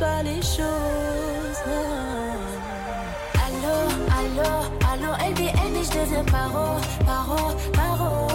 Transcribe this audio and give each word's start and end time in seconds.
pas 0.00 0.22
les 0.22 0.42
choses. 0.42 1.60
Allô, 3.44 3.76
allô, 4.18 4.50
allô, 4.90 5.10
LB, 5.30 5.40
LB, 5.68 5.76
je 5.84 5.90
deviens 5.98 6.24
paro, 6.24 6.66
paro, 7.06 7.40
paro. 7.74 8.30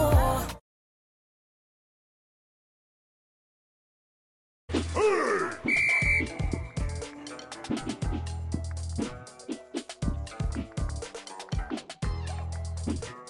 Hey 12.88 13.25